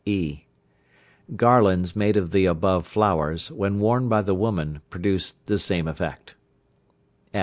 [0.03, 0.45] (e).
[1.35, 6.33] Garlands made of the above flowers, when worn by the woman, produce the same effect.